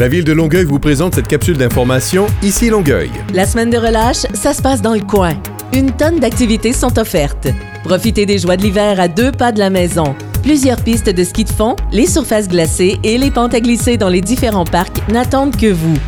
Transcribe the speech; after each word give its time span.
La 0.00 0.08
ville 0.08 0.24
de 0.24 0.32
Longueuil 0.32 0.64
vous 0.64 0.78
présente 0.78 1.16
cette 1.16 1.28
capsule 1.28 1.58
d'information 1.58 2.26
Ici 2.42 2.70
Longueuil. 2.70 3.10
La 3.34 3.44
semaine 3.44 3.68
de 3.68 3.76
relâche, 3.76 4.24
ça 4.32 4.54
se 4.54 4.62
passe 4.62 4.80
dans 4.80 4.94
le 4.94 5.02
coin. 5.02 5.34
Une 5.74 5.90
tonne 5.92 6.18
d'activités 6.18 6.72
sont 6.72 6.98
offertes. 6.98 7.48
Profitez 7.84 8.24
des 8.24 8.38
joies 8.38 8.56
de 8.56 8.62
l'hiver 8.62 8.98
à 8.98 9.08
deux 9.08 9.30
pas 9.30 9.52
de 9.52 9.58
la 9.58 9.68
maison. 9.68 10.14
Plusieurs 10.42 10.82
pistes 10.82 11.10
de 11.10 11.22
ski 11.22 11.44
de 11.44 11.50
fond, 11.50 11.76
les 11.92 12.06
surfaces 12.06 12.48
glacées 12.48 12.98
et 13.04 13.18
les 13.18 13.30
pentes 13.30 13.52
à 13.52 13.60
glisser 13.60 13.98
dans 13.98 14.08
les 14.08 14.22
différents 14.22 14.64
parcs 14.64 15.06
n'attendent 15.10 15.54
que 15.54 15.70
vous. 15.70 15.98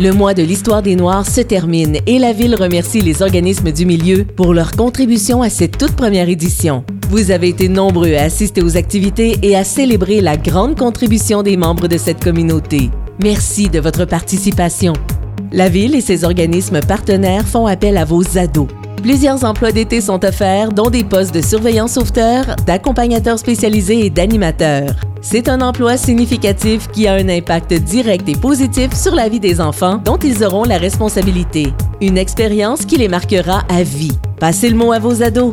Le 0.00 0.12
mois 0.12 0.32
de 0.32 0.42
l'histoire 0.42 0.80
des 0.80 0.96
Noirs 0.96 1.26
se 1.26 1.42
termine 1.42 1.98
et 2.06 2.18
la 2.18 2.32
ville 2.32 2.54
remercie 2.54 3.02
les 3.02 3.20
organismes 3.20 3.72
du 3.72 3.84
milieu 3.84 4.24
pour 4.24 4.54
leur 4.54 4.72
contribution 4.72 5.42
à 5.42 5.50
cette 5.50 5.76
toute 5.76 5.96
première 5.96 6.30
édition. 6.30 6.82
Vous 7.10 7.30
avez 7.30 7.50
été 7.50 7.68
nombreux 7.68 8.14
à 8.14 8.22
assister 8.22 8.62
aux 8.62 8.78
activités 8.78 9.36
et 9.42 9.54
à 9.54 9.64
célébrer 9.64 10.22
la 10.22 10.38
grande 10.38 10.78
contribution 10.78 11.42
des 11.42 11.58
membres 11.58 11.88
de 11.88 11.98
cette 11.98 12.24
communauté. 12.24 12.88
Merci 13.22 13.68
de 13.68 13.78
votre 13.78 14.04
participation. 14.04 14.92
La 15.52 15.68
ville 15.68 15.94
et 15.94 16.00
ses 16.00 16.24
organismes 16.24 16.80
partenaires 16.80 17.46
font 17.46 17.66
appel 17.66 17.96
à 17.96 18.04
vos 18.04 18.36
ados. 18.36 18.66
Plusieurs 19.02 19.44
emplois 19.44 19.70
d'été 19.70 20.00
sont 20.00 20.24
offerts, 20.24 20.72
dont 20.72 20.90
des 20.90 21.04
postes 21.04 21.34
de 21.34 21.42
surveillants 21.42 21.88
sauveteurs, 21.88 22.56
d'accompagnateurs 22.66 23.38
spécialisés 23.38 24.06
et 24.06 24.10
d'animateurs. 24.10 24.94
C'est 25.20 25.48
un 25.48 25.60
emploi 25.60 25.96
significatif 25.96 26.88
qui 26.90 27.06
a 27.06 27.14
un 27.14 27.28
impact 27.28 27.72
direct 27.72 28.28
et 28.28 28.34
positif 28.34 28.94
sur 28.94 29.14
la 29.14 29.28
vie 29.28 29.40
des 29.40 29.60
enfants 29.60 30.00
dont 30.04 30.18
ils 30.18 30.44
auront 30.44 30.64
la 30.64 30.78
responsabilité. 30.78 31.72
Une 32.00 32.18
expérience 32.18 32.84
qui 32.84 32.96
les 32.96 33.08
marquera 33.08 33.62
à 33.68 33.82
vie. 33.82 34.18
Passez 34.40 34.68
le 34.68 34.76
mot 34.76 34.92
à 34.92 34.98
vos 34.98 35.22
ados. 35.22 35.52